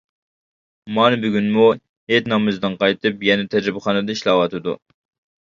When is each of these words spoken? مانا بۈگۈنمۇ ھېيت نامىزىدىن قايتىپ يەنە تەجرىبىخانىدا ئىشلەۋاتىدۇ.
مانا 0.95 1.19
بۈگۈنمۇ 1.25 1.65
ھېيت 1.73 2.31
نامىزىدىن 2.33 2.79
قايتىپ 2.81 3.23
يەنە 3.29 3.47
تەجرىبىخانىدا 3.53 4.19
ئىشلەۋاتىدۇ. 4.19 4.77